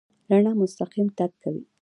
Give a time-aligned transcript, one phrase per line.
[0.29, 1.63] رڼا مستقیم تګ کوي.